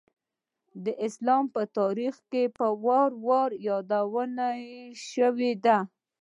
د 0.83 0.85
اسلام 1.07 1.43
په 1.55 1.61
تاریخ 1.77 2.15
کې 2.31 2.43
په 2.57 2.67
وار 2.85 3.11
وار 3.27 3.51
یادونه 3.67 4.45
شوېده. 5.07 5.77